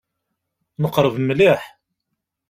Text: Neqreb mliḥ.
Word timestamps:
Neqreb 0.81 1.15
mliḥ. 1.27 1.61